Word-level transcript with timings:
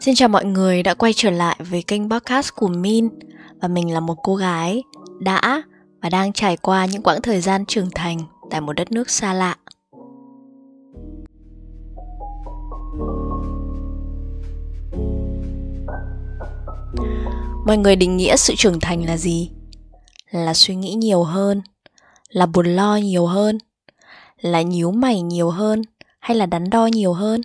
Xin 0.00 0.14
chào 0.14 0.28
mọi 0.28 0.44
người 0.44 0.82
đã 0.82 0.94
quay 0.94 1.12
trở 1.16 1.30
lại 1.30 1.56
với 1.70 1.82
kênh 1.82 2.10
podcast 2.10 2.54
của 2.54 2.68
Min. 2.68 3.08
Và 3.60 3.68
mình 3.68 3.92
là 3.94 4.00
một 4.00 4.14
cô 4.22 4.34
gái 4.34 4.82
đã 5.20 5.62
và 6.02 6.08
đang 6.08 6.32
trải 6.32 6.56
qua 6.56 6.86
những 6.86 7.02
quãng 7.02 7.22
thời 7.22 7.40
gian 7.40 7.66
trưởng 7.66 7.88
thành 7.94 8.18
tại 8.50 8.60
một 8.60 8.72
đất 8.72 8.92
nước 8.92 9.10
xa 9.10 9.32
lạ. 9.32 9.56
Mọi 17.66 17.78
người 17.78 17.96
định 17.96 18.16
nghĩa 18.16 18.36
sự 18.36 18.54
trưởng 18.56 18.80
thành 18.80 19.06
là 19.06 19.16
gì? 19.16 19.50
Là 20.30 20.54
suy 20.54 20.74
nghĩ 20.74 20.94
nhiều 20.94 21.22
hơn, 21.22 21.62
Là 22.28 22.46
buồn 22.46 22.66
lo 22.66 22.96
nhiều 22.96 23.26
hơn, 23.26 23.58
Là 24.40 24.62
nhíu 24.62 24.90
mày 24.90 25.20
nhiều 25.20 25.50
hơn? 25.50 25.82
Hay 26.22 26.36
là 26.36 26.46
đắn 26.46 26.70
đo 26.70 26.86
nhiều 26.86 27.12
hơn? 27.12 27.40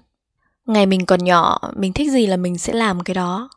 ngày 0.66 0.86
mình 0.86 1.06
còn 1.06 1.24
nhỏ, 1.24 1.60
mình 1.76 1.94
thích 1.94 2.12
gì 2.12 2.28
là 2.28 2.38
mình 2.38 2.58
sẽ 2.58 2.74
làm 2.74 3.04
cái 3.04 3.14
đó. 3.14 3.50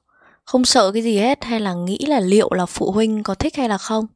Không 0.45 0.65
sợ 0.65 0.92
cái 0.92 1.02
gì 1.02 1.19
hết 1.19 1.45
hay 1.45 1.61
là 1.61 1.74
nghĩ 1.74 1.98
là 2.09 2.20
liệu 2.20 2.52
là 2.52 2.66
phụ 2.66 2.92
huynh 2.92 3.23
có 3.23 3.34
thích 3.34 3.56
hay 3.56 3.69
là 3.69 3.78
không. 3.78 4.06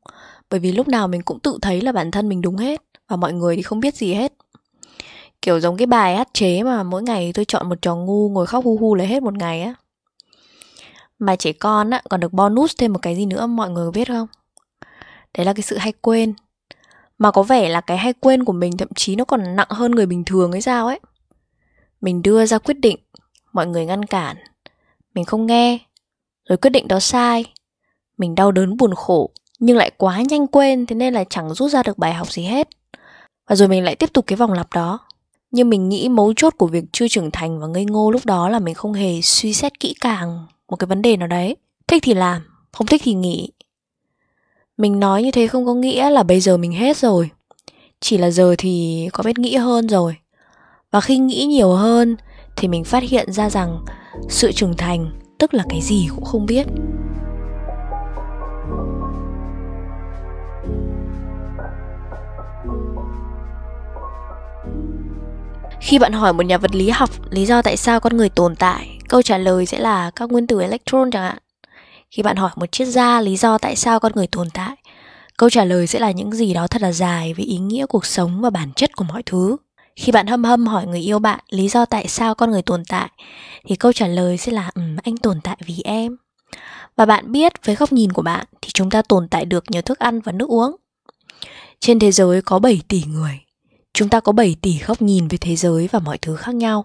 Bởi 0.51 0.61
vì 0.61 0.73
lúc 0.73 0.89
nào 0.89 1.09
mình 1.09 1.23
cũng 1.23 1.41
tự 1.41 1.59
thấy 1.63 1.81
là 1.81 1.93
bản 1.93 2.11
thân 2.11 2.29
mình 2.29 2.41
đúng 2.41 2.57
hết 2.57 2.83
và 3.09 3.17
mọi 3.17 3.33
người 3.33 3.57
thì 3.57 3.63
không 3.63 3.81
biết 3.81 3.95
gì 3.95 4.15
hết. 4.15 4.33
Kiểu 5.43 5.61
giống 5.61 5.77
cái 5.77 5.87
bài 5.87 6.17
hát 6.17 6.29
chế 6.33 6.63
mà 6.63 6.83
mỗi 6.83 7.03
ngày 7.03 7.33
tôi 7.35 7.45
chọn 7.45 7.69
một 7.69 7.83
trò 7.83 7.97
ngu 7.97 8.29
ngồi 8.29 8.47
khóc 8.47 8.65
hu 8.65 8.77
hu 8.77 8.95
lấy 8.95 9.07
hết 9.07 9.23
một 9.23 9.35
ngày 9.35 9.63
á. 9.63 9.75
Mà 11.19 11.37
trẻ 11.37 11.53
con 11.53 11.91
á, 11.91 12.03
còn 12.11 12.21
được 12.21 12.33
bonus 12.33 12.75
thêm 12.79 12.93
một 12.93 12.99
cái 13.03 13.17
gì 13.17 13.27
nữa, 13.27 13.47
mọi 13.47 13.71
người 13.71 13.91
biết 13.91 14.09
không? 14.09 14.27
Đấy 15.39 15.47
là 15.47 15.53
cái 15.53 15.63
sự 15.63 15.77
hay 15.77 15.93
quên 16.01 16.35
mà 17.19 17.31
có 17.31 17.43
vẻ 17.43 17.69
là 17.69 17.81
cái 17.81 17.97
hay 17.99 18.13
quên 18.13 18.45
của 18.45 18.53
mình 18.53 18.77
thậm 18.77 18.89
chí 18.95 19.17
nó 19.17 19.25
còn 19.25 19.57
nặng 19.57 19.69
hơn 19.71 19.93
người 19.93 20.07
bình 20.07 20.25
thường 20.25 20.53
ấy 20.53 20.61
sao 20.61 20.87
ấy. 20.87 21.01
Mình 22.01 22.23
đưa 22.23 22.47
ra 22.47 22.59
quyết 22.59 22.75
định, 22.75 22.97
mọi 23.53 23.67
người 23.67 23.87
ngăn 23.87 24.05
cản. 24.05 24.37
Mình 25.15 25.25
không 25.25 25.47
nghe, 25.47 25.79
rồi 26.49 26.57
quyết 26.57 26.71
định 26.71 26.89
đó 26.89 27.01
sai. 27.01 27.45
Mình 28.19 28.35
đau 28.35 28.53
đớn 28.53 28.77
buồn 28.77 28.95
khổ, 28.95 29.31
nhưng 29.59 29.77
lại 29.77 29.91
quá 29.97 30.23
nhanh 30.29 30.47
quên, 30.47 30.87
thế 30.87 30.97
nên 30.97 31.15
là 31.15 31.25
chẳng 31.25 31.55
rút 31.55 31.71
ra 31.71 31.83
được 31.83 31.99
bài 31.99 32.15
học 32.15 32.33
gì 32.33 32.43
hết. 32.43 32.69
Và 33.49 33.57
rồi 33.57 33.69
mình 33.69 33.85
lại 33.85 33.97
tiếp 33.97 34.13
tục 34.13 34.27
cái 34.27 34.37
vòng 34.37 34.53
lặp 34.53 34.73
đó. 34.73 34.99
Nhưng 35.51 35.71
mình 35.71 35.89
nghĩ 35.89 36.09
mấu 36.09 36.35
chốt 36.37 36.55
của 36.59 36.67
việc 36.67 36.85
chưa 36.93 37.09
trưởng 37.09 37.31
thành 37.31 37.61
và 37.61 37.67
ngây 37.67 37.85
ngô 37.85 38.11
lúc 38.11 38.27
đó 38.27 38.49
là 38.49 38.59
mình 38.59 38.75
không 38.75 38.93
hề 38.93 39.21
suy 39.23 39.53
xét 39.53 39.81
kỹ 39.81 39.95
càng 40.01 40.47
một 40.69 40.77
cái 40.77 40.87
vấn 40.87 41.03
đề 41.03 41.17
nào 41.17 41.29
đấy. 41.29 41.57
Thích 41.87 42.03
thì 42.03 42.15
làm, 42.15 42.43
không 42.73 42.87
thích 42.87 43.01
thì 43.05 43.15
nghỉ 43.15 43.51
mình 44.77 45.01
nói 45.01 45.23
như 45.23 45.31
thế 45.31 45.47
không 45.47 45.67
có 45.67 45.75
nghĩa 45.75 46.11
là 46.11 46.23
bây 46.23 46.41
giờ 46.41 46.57
mình 46.57 46.73
hết 46.73 46.97
rồi. 46.97 47.31
Chỉ 48.01 48.19
là 48.19 48.31
giờ 48.31 48.55
thì 48.59 49.09
có 49.13 49.23
biết 49.23 49.39
nghĩ 49.39 49.57
hơn 49.57 49.89
rồi. 49.89 50.17
Và 50.91 51.01
khi 51.01 51.19
nghĩ 51.19 51.45
nhiều 51.47 51.73
hơn 51.73 52.17
thì 52.57 52.69
mình 52.69 52.85
phát 52.85 53.03
hiện 53.03 53.33
ra 53.33 53.51
rằng 53.51 53.85
sự 54.29 54.53
trưởng 54.53 54.77
thành, 54.77 55.21
tức 55.39 55.55
là 55.55 55.65
cái 55.69 55.81
gì 55.81 56.09
cũng 56.15 56.25
không 56.25 56.47
biết. 56.47 56.67
Khi 65.81 65.99
bạn 65.99 66.13
hỏi 66.13 66.33
một 66.33 66.47
nhà 66.47 66.59
vật 66.59 66.75
lý 66.75 66.91
học 66.91 67.11
lý 67.31 67.47
do 67.47 67.63
tại 67.63 67.77
sao 67.77 68.01
con 68.01 68.17
người 68.17 68.29
tồn 68.29 68.57
tại, 68.57 68.99
câu 69.09 69.23
trả 69.23 69.39
lời 69.39 69.67
sẽ 69.67 69.79
là 69.79 70.11
các 70.11 70.33
nguyên 70.33 70.47
tử 70.47 70.61
electron 70.61 71.11
chẳng 71.11 71.23
hạn 71.23 71.39
khi 72.15 72.23
bạn 72.23 72.37
hỏi 72.37 72.51
một 72.57 72.73
triết 72.73 72.89
gia 72.89 73.21
lý 73.21 73.37
do 73.37 73.59
tại 73.59 73.77
sao 73.77 74.01
con 74.01 74.13
người 74.15 74.27
tồn 74.27 74.51
tại. 74.51 74.77
Câu 75.37 75.51
trả 75.51 75.65
lời 75.65 75.87
sẽ 75.87 75.99
là 75.99 76.11
những 76.11 76.33
gì 76.33 76.55
đó 76.55 76.67
thật 76.67 76.83
là 76.83 76.93
dài 76.93 77.35
về 77.35 77.45
ý 77.45 77.59
nghĩa 77.59 77.87
cuộc 77.87 78.07
sống 78.07 78.41
và 78.41 78.51
bản 78.51 78.73
chất 78.77 78.97
của 78.97 79.05
mọi 79.05 79.23
thứ. 79.23 79.57
Khi 79.97 80.13
bạn 80.13 80.27
hâm 80.27 80.45
hâm 80.45 80.67
hỏi 80.67 80.87
người 80.87 81.01
yêu 81.01 81.19
bạn 81.19 81.41
lý 81.51 81.69
do 81.69 81.85
tại 81.85 82.09
sao 82.09 82.35
con 82.35 82.51
người 82.51 82.63
tồn 82.63 82.83
tại 82.89 83.11
thì 83.67 83.77
câu 83.77 83.93
trả 83.93 84.07
lời 84.07 84.37
sẽ 84.37 84.53
là 84.53 84.71
um, 84.75 84.97
anh 85.03 85.17
tồn 85.17 85.41
tại 85.41 85.57
vì 85.67 85.81
em. 85.85 86.17
Và 86.97 87.07
bạn 87.07 87.33
biết 87.33 87.53
với 87.65 87.75
góc 87.75 87.93
nhìn 87.93 88.13
của 88.13 88.23
bạn 88.23 88.47
thì 88.63 88.71
chúng 88.75 88.91
ta 88.91 89.03
tồn 89.03 89.29
tại 89.29 89.45
được 89.45 89.65
nhờ 89.71 89.81
thức 89.81 89.99
ăn 89.99 90.21
và 90.21 90.33
nước 90.33 90.49
uống. 90.49 90.77
Trên 91.81 91.99
thế 91.99 92.13
giới 92.13 92.43
có 92.43 92.59
7 92.59 92.83
tỷ 92.89 93.03
người 93.07 93.41
chúng 93.95 94.09
ta 94.09 94.21
có 94.21 94.33
7 94.33 94.57
tỷ 94.61 94.79
góc 94.87 95.03
nhìn 95.03 95.29
về 95.29 95.39
thế 95.39 95.57
giới 95.57 95.89
và 95.93 95.99
mọi 95.99 96.19
thứ 96.19 96.37
khác 96.37 96.55
nhau 96.55 96.85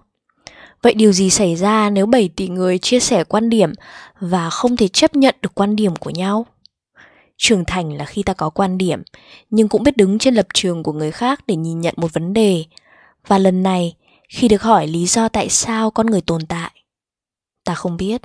vậy 0.82 0.94
điều 0.94 1.12
gì 1.12 1.30
xảy 1.30 1.56
ra 1.56 1.90
nếu 1.90 2.06
7 2.06 2.28
tỷ 2.28 2.48
người 2.48 2.78
chia 2.78 3.00
sẻ 3.00 3.24
quan 3.24 3.50
điểm 3.50 3.72
và 4.20 4.50
không 4.50 4.76
thể 4.76 4.88
chấp 4.88 5.16
nhận 5.16 5.34
được 5.42 5.54
quan 5.54 5.76
điểm 5.76 5.96
của 5.96 6.10
nhau 6.10 6.46
trưởng 7.36 7.64
thành 7.64 7.92
là 7.92 8.04
khi 8.04 8.22
ta 8.22 8.32
có 8.32 8.50
quan 8.50 8.78
điểm 8.78 9.02
nhưng 9.50 9.68
cũng 9.68 9.82
biết 9.82 9.96
đứng 9.96 10.18
trên 10.18 10.34
lập 10.34 10.46
trường 10.54 10.82
của 10.82 10.92
người 10.92 11.10
khác 11.10 11.40
để 11.46 11.56
nhìn 11.56 11.80
nhận 11.80 11.94
một 11.96 12.12
vấn 12.12 12.32
đề 12.32 12.64
và 13.26 13.38
lần 13.38 13.62
này, 13.62 13.96
khi 14.28 14.48
được 14.48 14.62
hỏi 14.62 14.86
lý 14.86 15.06
do 15.06 15.28
tại 15.28 15.48
sao 15.48 15.90
con 15.90 16.06
người 16.06 16.20
tồn 16.20 16.46
tại, 16.46 16.70
ta 17.64 17.74
không 17.74 17.96
biết. 17.96 18.22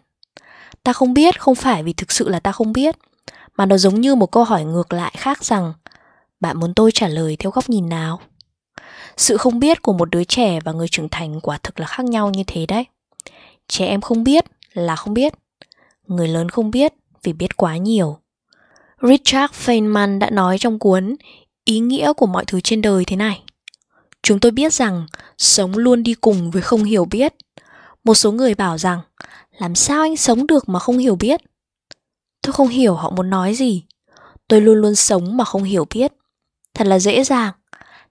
Ta 0.84 0.94
không 0.94 1.14
biết 1.14 1.42
không 1.42 1.56
phải 1.56 1.84
vì 1.84 1.94
thực 1.94 2.12
sự 2.12 2.30
là 2.30 2.40
ta 2.40 2.52
không 2.52 2.74
biết, 2.74 2.96
mà 3.58 3.66
nó 3.66 3.78
giống 3.78 4.02
như 4.02 4.16
một 4.16 4.32
câu 4.32 4.44
hỏi 4.44 4.64
ngược 4.64 4.94
lại 4.94 5.14
khác 5.18 5.44
rằng 5.44 5.74
bạn 6.40 6.60
muốn 6.60 6.74
tôi 6.74 6.92
trả 6.92 7.08
lời 7.08 7.36
theo 7.40 7.52
góc 7.52 7.70
nhìn 7.70 7.90
nào? 7.90 8.22
Sự 9.18 9.38
không 9.38 9.60
biết 9.60 9.82
của 9.82 9.94
một 9.94 10.10
đứa 10.12 10.24
trẻ 10.24 10.60
và 10.60 10.72
người 10.72 10.88
trưởng 10.88 11.10
thành 11.10 11.40
quả 11.42 11.58
thực 11.64 11.80
là 11.80 11.86
khác 11.86 12.06
nhau 12.06 12.30
như 12.30 12.44
thế 12.48 12.66
đấy. 12.66 12.86
Trẻ 13.68 13.86
em 13.86 14.02
không 14.02 14.24
biết 14.24 14.46
là 14.74 14.96
không 14.96 15.14
biết, 15.14 15.34
người 16.08 16.28
lớn 16.28 16.50
không 16.50 16.72
biết 16.72 16.94
vì 17.24 17.34
biết 17.34 17.58
quá 17.58 17.78
nhiều. 17.78 18.18
Richard 19.02 19.54
Feynman 19.54 20.20
đã 20.20 20.30
nói 20.30 20.58
trong 20.58 20.80
cuốn 20.80 21.16
Ý 21.66 21.80
nghĩa 21.80 22.14
của 22.14 22.26
mọi 22.26 22.46
thứ 22.46 22.62
trên 22.62 22.82
đời 22.82 23.06
thế 23.06 23.16
này. 23.16 23.44
Chúng 24.24 24.40
tôi 24.40 24.52
biết 24.52 24.74
rằng 24.74 25.08
sống 25.38 25.78
luôn 25.78 26.04
đi 26.04 26.14
cùng 26.14 26.52
với 26.52 26.62
không 26.62 26.84
hiểu 26.84 27.06
biết. 27.06 27.34
Một 28.04 28.14
số 28.14 28.32
người 28.32 28.56
bảo 28.56 28.78
rằng 28.78 29.00
làm 29.52 29.76
sao 29.76 30.02
anh 30.02 30.18
sống 30.18 30.48
được 30.48 30.70
mà 30.70 30.80
không 30.80 30.98
hiểu 30.98 31.16
biết? 31.16 31.42
Tôi 32.42 32.54
không 32.54 32.68
hiểu 32.68 32.94
họ 32.94 33.10
muốn 33.10 33.30
nói 33.30 33.56
gì. 33.56 33.84
Tôi 34.48 34.62
luôn 34.62 34.82
luôn 34.82 34.96
sống 34.96 35.38
mà 35.38 35.46
không 35.46 35.64
hiểu 35.64 35.86
biết. 35.94 36.14
Thật 36.74 36.88
là 36.88 37.00
dễ 37.00 37.24
dàng. 37.24 37.54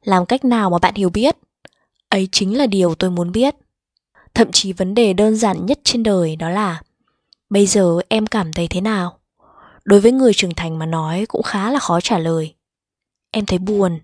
Làm 0.04 0.26
cách 0.26 0.44
nào 0.44 0.70
mà 0.70 0.78
bạn 0.78 0.94
hiểu 0.94 1.10
biết? 1.10 1.36
Ấy 2.08 2.28
chính 2.32 2.58
là 2.58 2.66
điều 2.66 2.94
tôi 2.94 3.10
muốn 3.10 3.32
biết. 3.32 3.54
Thậm 4.34 4.52
chí 4.52 4.72
vấn 4.72 4.94
đề 4.94 5.12
đơn 5.12 5.36
giản 5.36 5.66
nhất 5.66 5.80
trên 5.84 6.02
đời 6.02 6.36
đó 6.36 6.48
là 6.48 6.82
Bây 7.50 7.66
giờ 7.66 8.00
em 8.08 8.26
cảm 8.26 8.52
thấy 8.52 8.68
thế 8.68 8.80
nào? 8.80 9.18
Đối 9.84 10.00
với 10.00 10.12
người 10.12 10.34
trưởng 10.34 10.54
thành 10.54 10.78
mà 10.78 10.86
nói 10.86 11.26
cũng 11.28 11.42
khá 11.42 11.70
là 11.70 11.78
khó 11.78 12.00
trả 12.00 12.18
lời. 12.18 12.54
Em 13.30 13.46
thấy 13.46 13.58
buồn, 13.58 13.98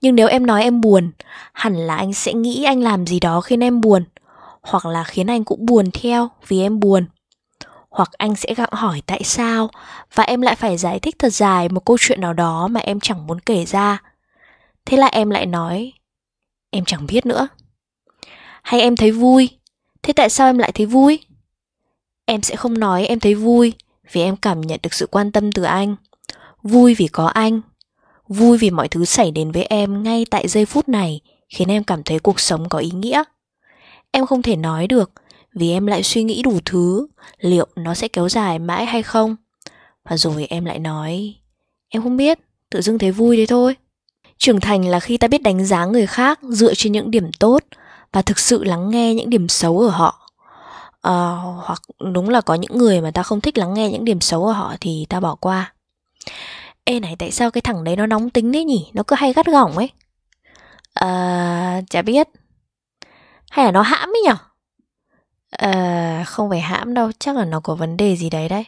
nhưng 0.00 0.14
nếu 0.14 0.28
em 0.28 0.46
nói 0.46 0.62
em 0.62 0.80
buồn 0.80 1.10
hẳn 1.52 1.74
là 1.74 1.96
anh 1.96 2.12
sẽ 2.12 2.32
nghĩ 2.32 2.64
anh 2.64 2.82
làm 2.82 3.06
gì 3.06 3.20
đó 3.20 3.40
khiến 3.40 3.60
em 3.62 3.80
buồn 3.80 4.04
hoặc 4.62 4.86
là 4.86 5.04
khiến 5.04 5.26
anh 5.26 5.44
cũng 5.44 5.66
buồn 5.66 5.90
theo 5.90 6.28
vì 6.48 6.60
em 6.60 6.80
buồn 6.80 7.06
hoặc 7.90 8.10
anh 8.18 8.36
sẽ 8.36 8.54
gặng 8.54 8.72
hỏi 8.72 9.02
tại 9.06 9.22
sao 9.24 9.68
và 10.14 10.24
em 10.24 10.40
lại 10.40 10.54
phải 10.54 10.76
giải 10.76 10.98
thích 10.98 11.16
thật 11.18 11.32
dài 11.32 11.68
một 11.68 11.84
câu 11.84 11.96
chuyện 12.00 12.20
nào 12.20 12.32
đó 12.32 12.68
mà 12.68 12.80
em 12.80 13.00
chẳng 13.00 13.26
muốn 13.26 13.40
kể 13.40 13.64
ra 13.64 14.02
thế 14.84 14.96
là 14.96 15.06
em 15.06 15.30
lại 15.30 15.46
nói, 15.46 15.92
em 16.70 16.84
chẳng 16.84 17.06
biết 17.06 17.26
nữa. 17.26 17.48
Hay 18.62 18.80
em 18.80 18.96
thấy 18.96 19.10
vui? 19.10 19.48
Thế 20.02 20.12
tại 20.12 20.30
sao 20.30 20.48
em 20.48 20.58
lại 20.58 20.72
thấy 20.72 20.86
vui? 20.86 21.18
Em 22.24 22.42
sẽ 22.42 22.56
không 22.56 22.78
nói 22.78 23.06
em 23.06 23.20
thấy 23.20 23.34
vui 23.34 23.72
vì 24.12 24.20
em 24.20 24.36
cảm 24.36 24.60
nhận 24.60 24.80
được 24.82 24.94
sự 24.94 25.06
quan 25.06 25.32
tâm 25.32 25.52
từ 25.52 25.62
anh. 25.62 25.96
Vui 26.62 26.94
vì 26.94 27.06
có 27.06 27.26
anh. 27.26 27.60
Vui 28.28 28.58
vì 28.58 28.70
mọi 28.70 28.88
thứ 28.88 29.04
xảy 29.04 29.30
đến 29.30 29.52
với 29.52 29.64
em 29.64 30.02
ngay 30.02 30.26
tại 30.30 30.48
giây 30.48 30.66
phút 30.66 30.88
này 30.88 31.20
khiến 31.48 31.68
em 31.68 31.84
cảm 31.84 32.02
thấy 32.02 32.18
cuộc 32.18 32.40
sống 32.40 32.68
có 32.68 32.78
ý 32.78 32.90
nghĩa. 32.90 33.22
Em 34.10 34.26
không 34.26 34.42
thể 34.42 34.56
nói 34.56 34.86
được 34.86 35.10
vì 35.54 35.70
em 35.72 35.86
lại 35.86 36.02
suy 36.02 36.22
nghĩ 36.22 36.42
đủ 36.42 36.58
thứ 36.64 37.06
liệu 37.38 37.66
nó 37.76 37.94
sẽ 37.94 38.08
kéo 38.08 38.28
dài 38.28 38.58
mãi 38.58 38.86
hay 38.86 39.02
không. 39.02 39.36
Và 40.04 40.16
rồi 40.16 40.46
em 40.50 40.64
lại 40.64 40.78
nói, 40.78 41.34
em 41.88 42.02
không 42.02 42.16
biết, 42.16 42.38
tự 42.70 42.80
dưng 42.80 42.98
thấy 42.98 43.12
vui 43.12 43.36
đấy 43.36 43.46
thôi 43.46 43.76
trưởng 44.40 44.60
thành 44.60 44.84
là 44.84 45.00
khi 45.00 45.16
ta 45.16 45.28
biết 45.28 45.42
đánh 45.42 45.66
giá 45.66 45.84
người 45.84 46.06
khác 46.06 46.38
dựa 46.42 46.74
trên 46.74 46.92
những 46.92 47.10
điểm 47.10 47.30
tốt 47.38 47.58
và 48.12 48.22
thực 48.22 48.38
sự 48.38 48.64
lắng 48.64 48.90
nghe 48.90 49.14
những 49.14 49.30
điểm 49.30 49.48
xấu 49.48 49.78
ở 49.78 49.88
họ. 49.88 50.32
À, 51.02 51.36
hoặc 51.64 51.82
đúng 52.12 52.28
là 52.28 52.40
có 52.40 52.54
những 52.54 52.78
người 52.78 53.00
mà 53.00 53.10
ta 53.10 53.22
không 53.22 53.40
thích 53.40 53.58
lắng 53.58 53.74
nghe 53.74 53.90
những 53.90 54.04
điểm 54.04 54.20
xấu 54.20 54.46
ở 54.46 54.52
họ 54.52 54.74
thì 54.80 55.06
ta 55.08 55.20
bỏ 55.20 55.34
qua. 55.34 55.74
Ê 56.84 57.00
này 57.00 57.16
tại 57.18 57.30
sao 57.30 57.50
cái 57.50 57.60
thằng 57.60 57.84
đấy 57.84 57.96
nó 57.96 58.06
nóng 58.06 58.30
tính 58.30 58.52
đấy 58.52 58.64
nhỉ? 58.64 58.90
Nó 58.94 59.02
cứ 59.02 59.16
hay 59.18 59.32
gắt 59.32 59.46
gỏng 59.46 59.76
ấy. 59.76 59.90
À 60.94 61.80
chả 61.90 62.02
biết. 62.02 62.28
Hay 63.50 63.64
là 63.64 63.72
nó 63.72 63.82
hãm 63.82 64.08
ấy 64.08 64.22
nhở? 64.24 64.36
À 65.50 66.24
không 66.26 66.50
phải 66.50 66.60
hãm 66.60 66.94
đâu 66.94 67.10
Chắc 67.18 67.36
là 67.36 67.44
nó 67.44 67.60
có 67.60 67.74
vấn 67.74 67.96
đề 67.96 68.16
gì 68.16 68.30
đấy 68.30 68.48
đấy. 68.48 68.64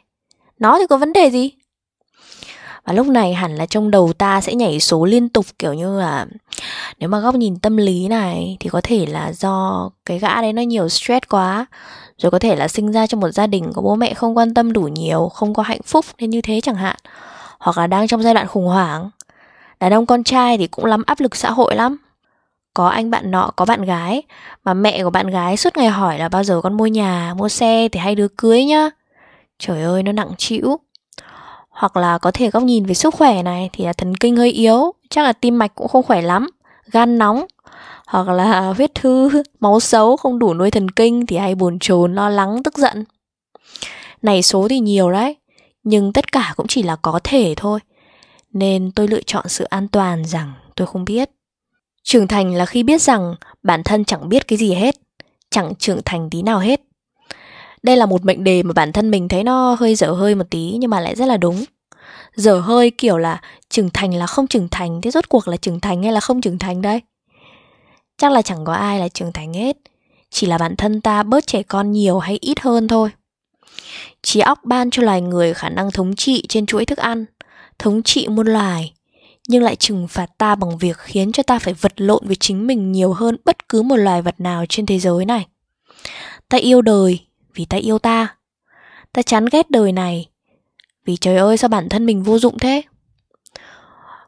Nó 0.59 0.79
thì 0.79 0.85
có 0.87 0.97
vấn 0.97 1.13
đề 1.13 1.31
gì? 1.31 1.51
Và 2.85 2.93
lúc 2.93 3.07
này 3.07 3.35
hẳn 3.35 3.57
là 3.57 3.67
trong 3.67 3.91
đầu 3.91 4.13
ta 4.13 4.41
sẽ 4.41 4.55
nhảy 4.55 4.81
số 4.81 5.05
liên 5.05 5.29
tục, 5.29 5.47
kiểu 5.59 5.75
như 5.75 6.01
là 6.01 6.27
nếu 6.99 7.09
mà 7.09 7.21
góc 7.21 7.35
nhìn 7.35 7.59
tâm 7.59 7.77
lý 7.77 8.09
này 8.09 8.57
thì 8.61 8.71
có 8.71 8.81
thể 8.85 9.07
là 9.07 9.33
do 9.33 9.91
cái 10.07 10.19
gã 10.19 10.43
đấy 10.43 10.53
nó 10.53 10.63
nhiều 10.63 10.89
stress 10.89 11.27
quá, 11.29 11.67
rồi 12.19 12.31
có 12.31 12.39
thể 12.39 12.57
là 12.57 12.69
sinh 12.69 12.93
ra 12.93 13.07
trong 13.07 13.21
một 13.21 13.31
gia 13.31 13.47
đình 13.47 13.73
có 13.75 13.83
bố 13.83 13.95
mẹ 13.95 14.15
không 14.15 14.37
quan 14.37 14.55
tâm 14.55 14.73
đủ 14.73 14.83
nhiều, 14.83 15.29
không 15.29 15.55
có 15.55 15.63
hạnh 15.63 15.83
phúc, 15.85 16.05
nên 16.19 16.31
như 16.31 16.41
thế 16.41 16.61
chẳng 16.61 16.75
hạn. 16.75 16.97
Hoặc 17.59 17.79
là 17.79 17.87
đang 17.87 18.07
trong 18.07 18.23
giai 18.23 18.35
đoạn 18.35 18.47
khủng 18.47 18.67
hoảng. 18.67 19.11
Đàn 19.81 19.93
ông 19.93 20.07
con 20.07 20.25
trai 20.25 20.59
thì 20.59 20.67
cũng 20.67 20.85
lắm 20.85 21.03
áp 21.07 21.21
lực 21.21 21.37
xã 21.37 21.51
hội 21.51 21.77
lắm. 21.77 21.97
Có 22.75 22.89
anh 22.89 23.11
bạn 23.11 23.31
nọ, 23.31 23.51
có 23.57 23.65
bạn 23.65 23.83
gái, 23.83 24.23
mà 24.65 24.75
mẹ 24.75 25.03
của 25.03 25.11
bạn 25.11 25.27
gái 25.27 25.57
suốt 25.57 25.77
ngày 25.77 25.89
hỏi 25.89 26.19
là 26.19 26.29
bao 26.29 26.45
giờ 26.45 26.61
con 26.63 26.77
mua 26.77 26.87
nhà, 26.87 27.35
mua 27.37 27.49
xe 27.49 27.89
thì 27.89 28.01
hai 28.01 28.15
đứa 28.15 28.29
cưới 28.29 28.65
nhá. 28.65 28.91
Trời 29.59 29.83
ơi, 29.83 30.03
nó 30.03 30.13
nặng 30.13 30.31
chịu 30.39 30.79
hoặc 31.73 31.97
là 31.97 32.19
có 32.19 32.31
thể 32.31 32.51
góc 32.51 32.63
nhìn 32.63 32.87
về 32.87 32.95
sức 32.95 33.15
khỏe 33.15 33.43
này 33.43 33.71
thì 33.73 33.85
là 33.85 33.93
thần 33.93 34.15
kinh 34.15 34.37
hơi 34.37 34.51
yếu, 34.51 34.93
chắc 35.11 35.23
là 35.23 35.33
tim 35.33 35.59
mạch 35.59 35.75
cũng 35.75 35.89
không 35.89 36.03
khỏe 36.03 36.23
lắm, 36.23 36.49
gan 36.93 37.19
nóng, 37.19 37.47
hoặc 38.07 38.29
là 38.29 38.61
huyết 38.77 38.95
thư, 38.95 39.43
máu 39.61 39.81
xấu 39.81 40.17
không 40.17 40.39
đủ 40.39 40.55
nuôi 40.55 40.71
thần 40.71 40.91
kinh 40.91 41.27
thì 41.27 41.37
hay 41.37 41.55
buồn 41.55 41.79
chồn, 41.79 42.15
lo 42.15 42.29
lắng, 42.29 42.63
tức 42.63 42.79
giận. 42.79 43.05
Này 44.23 44.43
số 44.43 44.69
thì 44.69 44.81
nhiều 44.81 45.11
đấy, 45.11 45.37
nhưng 45.83 46.13
tất 46.13 46.33
cả 46.33 46.55
cũng 46.57 46.67
chỉ 46.67 46.83
là 46.83 46.97
có 46.97 47.21
thể 47.25 47.55
thôi, 47.57 47.81
nên 48.53 48.91
tôi 48.91 49.09
lựa 49.09 49.23
chọn 49.27 49.49
sự 49.49 49.65
an 49.65 49.89
toàn 49.89 50.25
rằng 50.25 50.53
tôi 50.77 50.87
không 50.87 51.05
biết. 51.05 51.31
Trưởng 52.03 52.29
thành 52.29 52.55
là 52.55 52.67
khi 52.67 52.83
biết 52.83 53.03
rằng 53.03 53.35
bản 53.63 53.83
thân 53.83 54.05
chẳng 54.05 54.29
biết 54.29 54.49
cái 54.49 54.59
gì 54.59 54.75
hết, 54.75 54.95
chẳng 55.51 55.75
trưởng 55.75 56.01
thành 56.05 56.31
tí 56.31 56.43
nào 56.43 56.59
hết 56.59 56.81
đây 57.83 57.97
là 57.97 58.07
một 58.07 58.25
mệnh 58.25 58.45
đề 58.45 58.63
mà 58.63 58.73
bản 58.73 58.93
thân 58.93 59.11
mình 59.11 59.29
thấy 59.29 59.45
nó 59.45 59.77
hơi 59.81 59.95
dở 59.95 60.13
hơi 60.13 60.35
một 60.35 60.45
tí, 60.51 60.77
nhưng 60.79 60.91
mà 60.91 61.01
lại 61.01 61.15
rất 61.17 61.27
là 61.27 61.37
đúng. 61.37 61.65
Dở 62.35 62.61
hơi 62.61 62.91
kiểu 62.91 63.19
là 63.19 63.41
trưởng 63.71 63.91
thành 63.91 64.15
là 64.15 64.27
không 64.27 64.47
trưởng 64.47 64.69
thành, 64.69 65.01
thế 65.01 65.11
rốt 65.11 65.29
cuộc 65.29 65.49
là 65.49 65.57
trưởng 65.57 65.81
thành 65.81 66.03
hay 66.03 66.13
là 66.13 66.21
không 66.21 66.41
trưởng 66.41 66.59
thành 66.59 66.83
đây? 66.83 67.01
Chắc 68.19 68.33
là 68.33 68.43
chẳng 68.43 68.65
có 68.65 68.73
ai 68.73 69.01
là 69.01 69.09
trưởng 69.09 69.33
thành 69.33 69.53
hết. 69.53 69.77
Chỉ 70.31 70.47
là 70.47 70.59
bản 70.59 70.77
thân 70.77 71.01
ta 71.01 71.23
bớt 71.23 71.47
trẻ 71.47 71.63
con 71.63 71.93
nhiều 71.93 72.19
hay 72.19 72.39
ít 72.41 72.61
hơn 72.61 72.89
thôi. 72.89 73.11
Trí 74.23 74.41
óc 74.41 74.59
ban 74.65 74.91
cho 74.91 75.03
loài 75.03 75.21
người 75.21 75.55
khả 75.55 75.69
năng 75.69 75.91
thống 75.91 76.17
trị 76.17 76.47
trên 76.49 76.67
chuỗi 76.67 76.85
thức 76.85 76.99
ăn, 76.99 77.25
thống 77.79 78.03
trị 78.03 78.29
muôn 78.29 78.47
loài, 78.47 78.93
nhưng 79.49 79.63
lại 79.63 79.77
trừng 79.77 80.09
phạt 80.09 80.27
ta 80.39 80.55
bằng 80.55 80.79
việc 80.79 80.99
khiến 80.99 81.33
cho 81.33 81.43
ta 81.43 81.59
phải 81.59 81.75
vật 81.75 81.93
lộn 81.97 82.27
với 82.27 82.37
chính 82.37 82.67
mình 82.67 82.93
nhiều 82.93 83.13
hơn 83.13 83.37
bất 83.45 83.69
cứ 83.69 83.83
một 83.83 83.97
loài 83.97 84.23
vật 84.23 84.41
nào 84.41 84.65
trên 84.69 84.87
thế 84.87 84.99
giới 84.99 85.25
này. 85.25 85.47
Ta 86.49 86.59
yêu 86.59 86.83
đời 86.83 87.21
vì 87.55 87.65
ta 87.65 87.77
yêu 87.77 87.99
ta. 87.99 88.37
Ta 89.13 89.23
chán 89.23 89.47
ghét 89.53 89.71
đời 89.71 89.93
này. 89.93 90.29
Vì 91.05 91.17
trời 91.17 91.37
ơi, 91.37 91.57
sao 91.57 91.69
bản 91.69 91.89
thân 91.89 92.07
mình 92.07 92.23
vô 92.23 92.39
dụng 92.39 92.59
thế? 92.59 92.83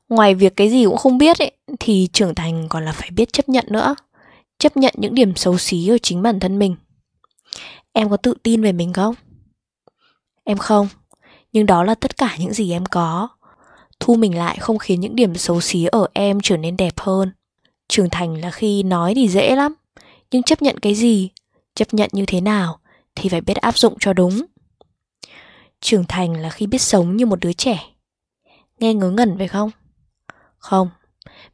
Ngoài 0.08 0.34
việc 0.34 0.56
cái 0.56 0.70
gì 0.70 0.84
cũng 0.84 0.96
không 0.96 1.18
biết 1.18 1.38
ấy, 1.38 1.52
thì 1.80 2.08
trưởng 2.12 2.34
thành 2.34 2.66
còn 2.68 2.84
là 2.84 2.92
phải 2.92 3.10
biết 3.10 3.32
chấp 3.32 3.48
nhận 3.48 3.64
nữa. 3.68 3.94
Chấp 4.58 4.76
nhận 4.76 4.94
những 4.96 5.14
điểm 5.14 5.36
xấu 5.36 5.58
xí 5.58 5.86
của 5.88 5.98
chính 6.02 6.22
bản 6.22 6.40
thân 6.40 6.58
mình. 6.58 6.76
Em 7.92 8.08
có 8.08 8.16
tự 8.16 8.34
tin 8.42 8.62
về 8.62 8.72
mình 8.72 8.92
không? 8.92 9.14
Em 10.44 10.58
không. 10.58 10.88
Nhưng 11.52 11.66
đó 11.66 11.84
là 11.84 11.94
tất 11.94 12.16
cả 12.16 12.36
những 12.38 12.52
gì 12.52 12.72
em 12.72 12.86
có. 12.86 13.28
Thu 14.00 14.14
mình 14.14 14.38
lại 14.38 14.56
không 14.60 14.78
khiến 14.78 15.00
những 15.00 15.16
điểm 15.16 15.34
xấu 15.34 15.60
xí 15.60 15.84
ở 15.84 16.06
em 16.12 16.38
trở 16.42 16.56
nên 16.56 16.76
đẹp 16.76 16.94
hơn. 16.96 17.32
Trưởng 17.88 18.10
thành 18.10 18.40
là 18.40 18.50
khi 18.50 18.82
nói 18.82 19.14
thì 19.14 19.28
dễ 19.28 19.56
lắm. 19.56 19.74
Nhưng 20.30 20.42
chấp 20.42 20.62
nhận 20.62 20.78
cái 20.78 20.94
gì? 20.94 21.30
Chấp 21.74 21.94
nhận 21.94 22.10
như 22.12 22.24
thế 22.26 22.40
nào? 22.40 22.78
Thì 23.14 23.28
phải 23.28 23.40
biết 23.40 23.56
áp 23.56 23.78
dụng 23.78 23.96
cho 24.00 24.12
đúng. 24.12 24.42
Trưởng 25.80 26.04
thành 26.04 26.36
là 26.36 26.50
khi 26.50 26.66
biết 26.66 26.82
sống 26.82 27.16
như 27.16 27.26
một 27.26 27.40
đứa 27.40 27.52
trẻ. 27.52 27.80
Nghe 28.80 28.94
ngớ 28.94 29.10
ngẩn 29.10 29.38
phải 29.38 29.48
không? 29.48 29.70
Không. 30.58 30.88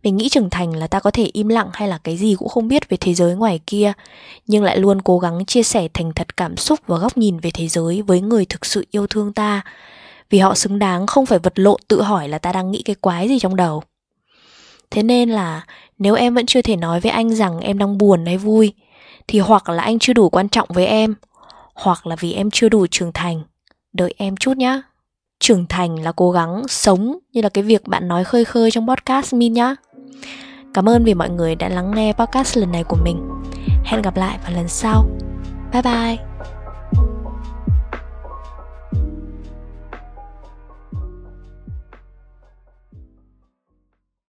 Mình 0.03 0.17
nghĩ 0.17 0.29
trưởng 0.29 0.51
thành 0.51 0.77
là 0.77 0.87
ta 0.87 1.01
có 1.01 1.11
thể 1.11 1.31
im 1.33 1.49
lặng 1.49 1.69
hay 1.73 1.89
là 1.89 1.99
cái 1.99 2.17
gì 2.17 2.35
cũng 2.39 2.49
không 2.49 2.69
biết 2.69 2.89
về 2.89 2.97
thế 2.97 3.15
giới 3.15 3.35
ngoài 3.35 3.61
kia, 3.67 3.93
nhưng 4.47 4.65
lại 4.65 4.79
luôn 4.79 5.03
cố 5.03 5.19
gắng 5.19 5.45
chia 5.45 5.63
sẻ 5.63 5.89
thành 5.95 6.13
thật 6.13 6.37
cảm 6.37 6.57
xúc 6.57 6.81
và 6.87 6.99
góc 6.99 7.19
nhìn 7.19 7.39
về 7.39 7.51
thế 7.55 7.69
giới 7.69 8.03
với 8.03 8.21
người 8.21 8.45
thực 8.45 8.67
sự 8.67 8.87
yêu 8.91 9.07
thương 9.07 9.33
ta. 9.33 9.63
Vì 10.31 10.39
họ 10.39 10.55
xứng 10.55 10.79
đáng 10.79 11.07
không 11.07 11.27
phải 11.27 11.39
vật 11.39 11.59
lộn 11.59 11.81
tự 11.89 12.03
hỏi 12.03 12.29
là 12.29 12.39
ta 12.39 12.53
đang 12.53 12.71
nghĩ 12.71 12.83
cái 12.83 12.97
quái 13.01 13.29
gì 13.29 13.39
trong 13.39 13.57
đầu. 13.57 13.83
Thế 14.91 15.03
nên 15.03 15.31
là, 15.31 15.65
nếu 15.99 16.15
em 16.15 16.35
vẫn 16.35 16.47
chưa 16.47 16.63
thể 16.63 16.77
nói 16.77 17.01
với 17.01 17.13
anh 17.13 17.35
rằng 17.35 17.61
em 17.61 17.79
đang 17.79 17.99
buồn 17.99 18.27
hay 18.27 18.39
vui, 18.39 18.73
thì 19.29 19.39
hoặc 19.39 19.69
là 19.69 19.83
anh 19.83 19.99
chưa 19.99 20.13
đủ 20.13 20.31
quan 20.31 20.49
trọng 20.49 20.69
với 20.73 20.87
em 20.87 21.15
hoặc 21.81 22.07
là 22.07 22.17
vì 22.17 22.33
em 22.33 22.51
chưa 22.51 22.69
đủ 22.69 22.87
trưởng 22.87 23.13
thành. 23.13 23.43
Đợi 23.93 24.15
em 24.17 24.37
chút 24.37 24.57
nhá. 24.57 24.83
Trưởng 25.41 25.67
thành 25.69 26.03
là 26.03 26.13
cố 26.13 26.31
gắng 26.31 26.63
sống 26.69 27.19
như 27.33 27.43
là 27.43 27.49
cái 27.49 27.65
việc 27.65 27.89
bạn 27.89 28.09
nói 28.09 28.25
khơi 28.25 28.45
khơi 28.45 28.71
trong 28.71 28.89
podcast 28.89 29.35
min 29.35 29.53
nhá. 29.53 29.75
Cảm 30.75 30.89
ơn 30.89 31.05
vì 31.05 31.15
mọi 31.15 31.31
người 31.31 31.55
đã 31.55 31.69
lắng 31.69 31.93
nghe 31.95 32.13
podcast 32.13 32.59
lần 32.59 32.73
này 32.73 32.85
của 32.85 32.99
mình. 33.05 33.29
Hẹn 33.85 34.03
gặp 34.03 34.17
lại 34.17 34.39
vào 34.43 34.53
lần 34.53 34.69
sau. 34.69 35.07
Bye 35.73 35.83
bye. 35.83 36.30